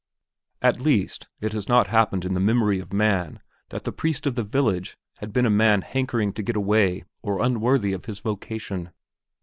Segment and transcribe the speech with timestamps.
[0.63, 4.33] At least, it has not happened in the memory of man that the priest of
[4.33, 8.93] the village had been a man hankering to get away or unworthy of his vocation.